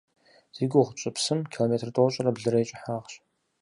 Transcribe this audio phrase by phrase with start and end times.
[0.55, 3.13] Зи гугъу тщӏы псым километр тӏощӏрэ блырэ и кӀыхьагъщ.